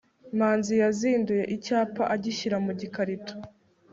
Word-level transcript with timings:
manzi 0.37 0.73
yazinduye 0.83 1.43
icyapa 1.55 2.03
agishyira 2.15 2.57
mu 2.65 2.71
gikarito 2.79 3.33